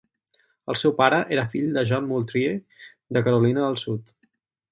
[0.73, 2.57] El seu pare era fill de John Moultrie
[3.17, 4.15] de Carolina del Sud.